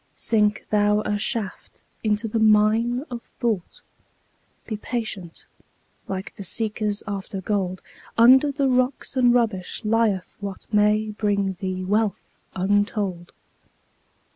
[0.15, 3.81] Sink thou a shaft into the mine of thought;
[4.65, 5.45] Be patient,
[6.07, 7.83] like the seekers after gold;
[8.17, 13.31] Under the rocks and rubbish lieth what May bring thee wealth untold.